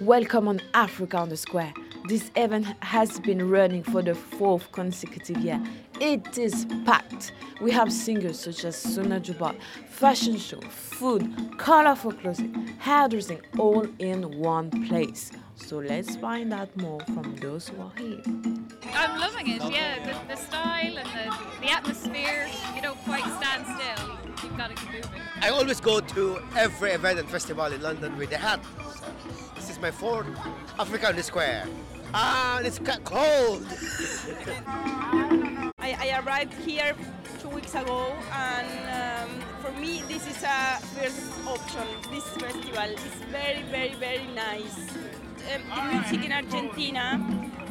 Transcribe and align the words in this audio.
Welcome 0.00 0.48
on 0.48 0.62
Africa 0.72 1.18
on 1.18 1.28
the 1.28 1.36
Square. 1.36 1.74
This 2.08 2.30
event 2.34 2.66
has 2.82 3.20
been 3.20 3.50
running 3.50 3.82
for 3.82 4.00
the 4.00 4.14
fourth 4.14 4.72
consecutive 4.72 5.36
year. 5.36 5.62
It 6.00 6.38
is 6.38 6.66
packed. 6.86 7.32
We 7.60 7.70
have 7.72 7.92
singers 7.92 8.40
such 8.40 8.64
as 8.64 8.76
Suna 8.76 9.20
Juba, 9.20 9.54
fashion 9.90 10.38
show, 10.38 10.60
food, 10.62 11.58
colorful 11.58 12.12
clothing, 12.12 12.54
hairdressing, 12.78 13.42
all 13.58 13.86
in 13.98 14.38
one 14.38 14.70
place. 14.88 15.32
So 15.56 15.76
let's 15.76 16.16
find 16.16 16.54
out 16.54 16.74
more 16.78 17.00
from 17.00 17.36
those 17.36 17.68
who 17.68 17.82
are 17.82 17.92
here. 17.98 18.22
I'm 18.94 19.20
loving 19.20 19.48
it, 19.48 19.62
yeah. 19.70 20.02
The, 20.02 20.34
the 20.34 20.40
style 20.40 20.59
I 25.42 25.48
always 25.48 25.80
go 25.80 26.00
to 26.00 26.38
every 26.54 26.90
event 26.90 27.18
and 27.18 27.26
festival 27.26 27.64
in 27.64 27.80
London 27.80 28.16
with 28.18 28.30
a 28.32 28.36
hat. 28.36 28.60
This 29.54 29.70
is 29.70 29.80
my 29.80 29.90
fourth 29.90 30.26
Africa 30.78 31.08
on 31.08 31.16
the 31.16 31.22
Square. 31.22 31.66
Ah, 32.12 32.60
it's 32.60 32.78
cold. 33.04 33.64
I, 35.78 35.96
I 35.98 36.20
arrived 36.22 36.52
here 36.54 36.94
two 37.40 37.48
weeks 37.48 37.74
ago, 37.74 38.12
and 38.34 39.30
um, 39.30 39.30
for 39.62 39.72
me, 39.80 40.02
this 40.08 40.26
is 40.26 40.42
a 40.42 40.78
first 40.94 41.32
option. 41.46 41.86
This 42.10 42.24
festival 42.36 42.90
is 42.90 43.14
very, 43.32 43.62
very, 43.62 43.94
very 43.94 44.26
nice. 44.34 44.76
Um, 45.48 45.62
the 45.74 45.82
music 45.94 46.24
in 46.26 46.32
Argentina 46.32 47.18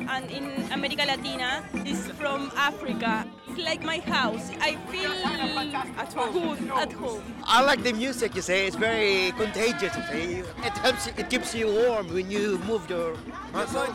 and 0.10 0.32
in 0.32 0.72
America 0.72 1.06
Latina 1.06 1.64
is 1.86 2.08
from 2.14 2.52
Africa. 2.56 3.28
It's 3.60 3.68
like 3.68 3.84
my 3.84 4.00
house. 4.00 4.52
I 4.62 4.76
feel 4.90 5.12
at 5.12 6.14
home. 6.14 6.72
at 6.72 6.94
home. 6.94 7.22
I 7.44 7.62
like 7.62 7.84
the 7.84 7.92
music, 7.92 8.34
you 8.36 8.42
say. 8.42 8.68
It's 8.68 8.78
very 8.78 9.34
contagious, 9.34 9.94
you 9.98 10.04
say. 10.04 10.44
It 10.64 10.78
helps, 10.78 11.08
it 11.08 11.30
keeps 11.30 11.54
you 11.54 11.68
warm 11.68 12.14
when 12.14 12.32
you 12.32 12.58
move 12.60 12.90
your 12.90 13.18
muscles. 13.52 13.90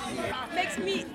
Makes 0.54 0.76
me 0.76 1.06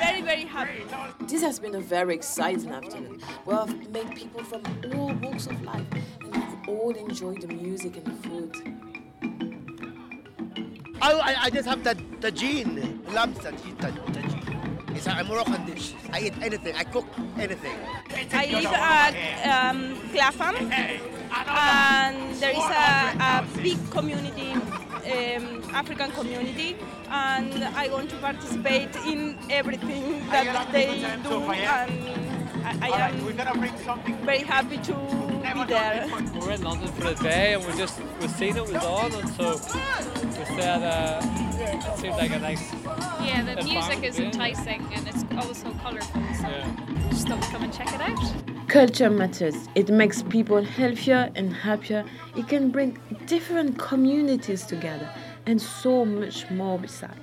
very, 0.00 0.20
very 0.20 0.46
happy. 0.46 0.82
This 1.28 1.42
has 1.42 1.60
been 1.60 1.76
a 1.76 1.80
very 1.80 2.12
exciting 2.12 2.72
afternoon. 2.72 3.20
We 3.46 3.54
have 3.54 3.90
met 3.90 4.16
people 4.16 4.42
from 4.42 4.62
all 4.92 5.12
walks 5.22 5.46
of 5.46 5.62
life 5.62 5.86
and 6.22 6.34
we've 6.34 6.68
all 6.68 6.90
enjoyed 6.90 7.40
the 7.40 7.48
music 7.54 7.98
and 7.98 8.06
the 8.06 8.28
food. 8.28 8.56
I, 11.00 11.12
I, 11.12 11.34
I 11.44 11.50
just 11.50 11.68
have 11.68 11.84
that 11.84 11.98
the 12.20 12.32
tagine. 12.32 13.12
Lamb 13.14 13.32
tagine. 13.34 13.76
tagine. 13.76 14.39
It's 14.94 15.06
a 15.06 15.24
Moroccan 15.24 15.64
dish. 15.66 15.94
I 16.12 16.20
eat 16.20 16.34
anything. 16.42 16.74
I 16.74 16.84
cook 16.84 17.06
anything. 17.38 17.76
I 18.32 18.46
live 18.46 18.66
at 18.66 19.14
um, 19.70 19.96
Clapham, 20.12 20.56
and 20.56 22.34
there 22.36 22.50
is 22.50 22.58
a, 22.58 23.16
a 23.20 23.46
big 23.62 23.78
community, 23.90 24.52
um, 24.52 25.62
African 25.72 26.10
community, 26.12 26.76
and 27.08 27.64
I 27.64 27.88
want 27.88 28.10
to 28.10 28.16
participate 28.16 28.94
in 29.06 29.38
everything 29.50 30.26
that 30.30 30.72
they 30.72 31.00
do, 31.22 31.42
and 31.50 32.19
I, 32.80 32.90
I 32.90 33.08
am 33.08 34.24
very 34.24 34.38
happy 34.38 34.78
to 34.78 34.92
be 34.94 35.64
there. 35.66 36.08
We're 36.40 36.52
in 36.52 36.62
London 36.62 36.88
for 36.92 37.12
the 37.12 37.22
day 37.22 37.54
and 37.54 37.66
we 37.66 37.72
just 37.76 38.00
we 38.20 38.28
seen 38.28 38.56
it 38.56 38.62
was 38.62 38.84
on 38.84 39.12
and 39.12 39.28
so 39.30 39.52
we 39.54 40.44
said 40.56 40.82
uh, 40.82 41.20
it 41.22 41.98
seemed 41.98 42.16
like 42.16 42.30
a 42.30 42.38
nice 42.38 42.72
Yeah, 43.20 43.42
the 43.42 43.64
music 43.64 44.04
is 44.04 44.18
environment, 44.18 44.34
enticing 44.34 44.86
and 44.94 45.08
it's 45.08 45.24
always 45.36 45.58
so 45.62 45.72
colourful. 45.82 46.22
So 46.34 46.48
yeah. 46.48 47.08
just 47.10 47.26
thought 47.28 47.40
we'd 47.40 47.50
come 47.50 47.62
and 47.64 47.72
check 47.72 47.92
it 47.92 48.00
out. 48.00 48.68
Culture 48.68 49.10
matters. 49.10 49.68
It 49.74 49.88
makes 49.88 50.22
people 50.22 50.62
healthier 50.62 51.30
and 51.34 51.52
happier. 51.52 52.04
It 52.36 52.46
can 52.46 52.70
bring 52.70 52.98
different 53.26 53.78
communities 53.78 54.64
together 54.64 55.10
and 55.46 55.60
so 55.60 56.04
much 56.04 56.48
more 56.50 56.78
besides. 56.78 57.18